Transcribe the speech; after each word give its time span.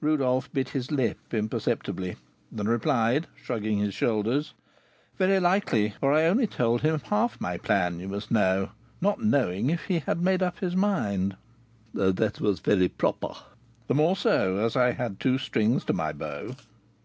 Rodolph 0.00 0.52
bit 0.52 0.70
his 0.70 0.90
lips 0.90 1.32
imperceptibly, 1.32 2.16
and 2.50 2.68
replied, 2.68 3.28
shrugging 3.40 3.78
his 3.78 3.94
shoulders: 3.94 4.52
"Very 5.16 5.38
likely; 5.38 5.94
for 6.00 6.12
I 6.12 6.24
only 6.24 6.48
told 6.48 6.80
him 6.82 7.00
half 7.04 7.40
my 7.40 7.56
plan, 7.56 8.00
you 8.00 8.08
must 8.08 8.32
know, 8.32 8.70
not 9.00 9.22
knowing 9.22 9.70
if 9.70 9.84
he 9.84 10.00
had 10.00 10.20
made 10.20 10.42
up 10.42 10.58
his 10.58 10.74
mind." 10.74 11.36
"That 11.94 12.40
was 12.40 12.58
very 12.58 12.88
proper." 12.88 13.32
"The 13.86 13.94
more 13.94 14.16
so 14.16 14.56
as 14.58 14.74
I 14.74 14.90
had 14.90 15.20
two 15.20 15.38
strings 15.38 15.84
to 15.84 15.92
my 15.92 16.12
bow." 16.12 16.56